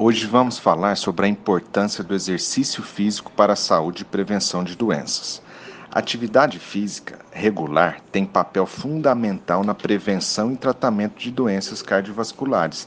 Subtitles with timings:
[0.00, 4.76] Hoje vamos falar sobre a importância do exercício físico para a saúde e prevenção de
[4.76, 5.42] doenças.
[5.90, 12.86] A atividade física regular tem papel fundamental na prevenção e tratamento de doenças cardiovasculares,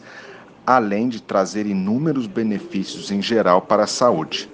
[0.65, 4.49] além de trazer inúmeros benefícios em geral para a saúde.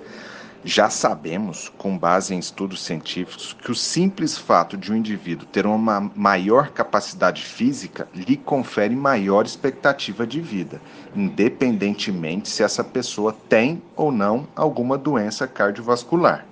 [0.65, 5.65] Já sabemos, com base em estudos científicos, que o simples fato de um indivíduo ter
[5.65, 10.81] uma maior capacidade física lhe confere maior expectativa de vida,
[11.15, 16.45] independentemente se essa pessoa tem ou não alguma doença cardiovascular.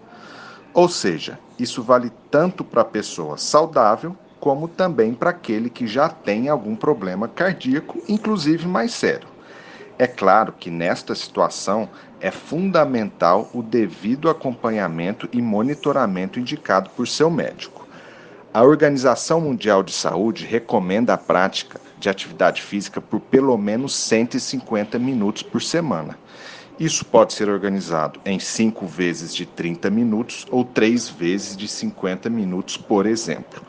[0.74, 6.08] Ou seja, isso vale tanto para a pessoa saudável como também para aquele que já
[6.08, 9.35] tem algum problema cardíaco, inclusive mais sério.
[9.98, 11.88] É claro que nesta situação
[12.20, 17.88] é fundamental o devido acompanhamento e monitoramento indicado por seu médico.
[18.54, 25.00] A Organização Mundial de Saúde recomenda a prática de atividade física por pelo menos 150
[25.00, 26.18] minutos por semana.
[26.78, 32.30] Isso pode ser organizado em 5 vezes de 30 minutos ou 3 vezes de 50
[32.30, 33.62] minutos, por exemplo.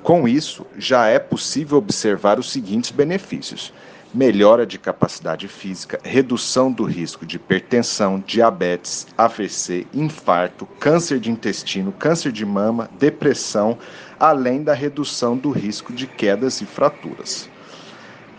[0.00, 3.72] Com isso, já é possível observar os seguintes benefícios:
[4.16, 11.92] melhora de capacidade física, redução do risco de hipertensão, diabetes, AVC, infarto, câncer de intestino,
[11.92, 13.76] câncer de mama, depressão,
[14.18, 17.50] além da redução do risco de quedas e fraturas.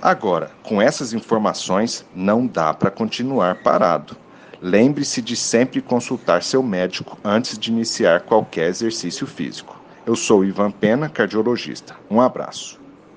[0.02, 4.18] Agora, com essas informações, não dá para continuar parado.
[4.60, 9.80] Lembre-se de sempre consultar seu médico antes de iniciar qualquer exercício físico.
[10.08, 11.96] Eu sou Ivan Pena, cardiologista.
[12.10, 12.87] Um abraço.